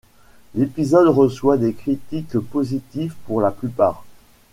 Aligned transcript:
L'épisode 0.55 1.09
reçoit 1.09 1.57
des 1.59 1.73
critiques 1.73 2.35
positives 2.39 3.13
pour 3.27 3.39
la 3.39 3.51
plupart. 3.51 4.03